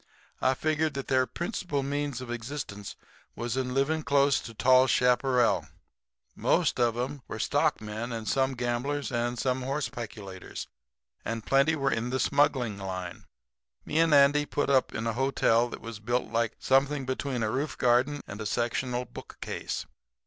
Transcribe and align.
I 0.41 0.55
figured 0.55 0.93
out 0.93 0.93
that 0.95 1.07
their 1.09 1.27
principal 1.27 1.83
means 1.83 2.21
of 2.21 2.31
existence 2.31 2.95
was 3.35 3.55
in 3.55 3.75
living 3.75 4.01
close 4.01 4.39
to 4.39 4.55
tall 4.55 4.87
chaparral. 4.87 5.67
Some 6.35 6.51
of 6.79 6.97
'em 6.97 7.21
were 7.27 7.37
stockmen 7.37 8.11
and 8.11 8.27
some 8.27 8.55
gamblers 8.55 9.11
and 9.11 9.37
some 9.37 9.61
horse 9.61 9.89
peculators 9.89 10.67
and 11.23 11.45
plenty 11.45 11.75
were 11.75 11.91
in 11.91 12.09
the 12.09 12.19
smuggling 12.19 12.79
line. 12.79 13.25
Me 13.85 13.99
and 13.99 14.11
Andy 14.11 14.47
put 14.47 14.71
up 14.71 14.91
at 14.95 15.05
a 15.05 15.13
hotel 15.13 15.67
that 15.69 15.81
was 15.81 15.99
built 15.99 16.31
like 16.31 16.53
something 16.57 17.05
between 17.05 17.43
a 17.43 17.51
roof 17.51 17.77
garden 17.77 18.21
and 18.25 18.41
a 18.41 18.47
sectional 18.47 19.05
bookcase. 19.05 19.85